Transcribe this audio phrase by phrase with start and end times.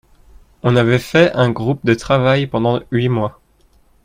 [0.63, 3.39] On avait fait un groupe de travail pendant huit mois.